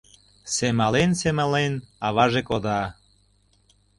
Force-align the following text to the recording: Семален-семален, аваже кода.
Семален-семален, 0.55 1.73
аваже 2.07 2.41
кода. 2.49 2.81